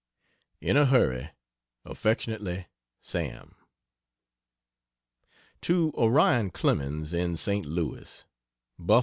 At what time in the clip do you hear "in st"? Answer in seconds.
7.13-7.67